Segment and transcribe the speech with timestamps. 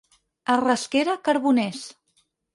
[0.53, 1.85] A Rasquera, carboners.